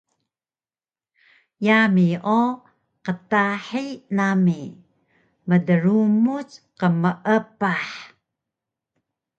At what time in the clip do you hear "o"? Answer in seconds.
2.39-2.41